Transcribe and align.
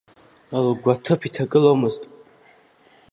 Лгәы 0.65 0.91
аҭыԥ 0.95 1.21
иҭагыломызт. 1.27 2.01